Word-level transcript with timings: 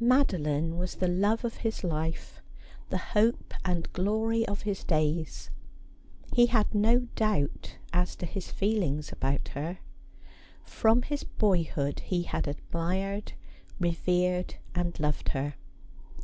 Madoline 0.00 0.78
was 0.78 0.96
the 0.96 1.06
love 1.06 1.44
of 1.44 1.58
his 1.58 1.84
life, 1.84 2.40
the 2.90 2.98
hope 2.98 3.54
and 3.64 3.92
glory 3.92 4.44
of 4.48 4.62
his 4.62 4.82
days. 4.82 5.48
He 6.32 6.46
had 6.46 6.74
no 6.74 7.06
doubt 7.14 7.76
as 7.92 8.16
to 8.16 8.26
his 8.26 8.50
feelings 8.50 9.12
about 9.12 9.46
her. 9.54 9.78
From 10.64 11.02
his 11.02 11.22
boyhood 11.22 12.00
he 12.00 12.24
had 12.24 12.48
admired, 12.48 13.34
revered, 13.78 14.56
and 14.74 14.98
loved 14.98 15.28
her. 15.28 15.54